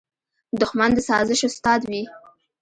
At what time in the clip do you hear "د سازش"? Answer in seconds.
0.95-1.41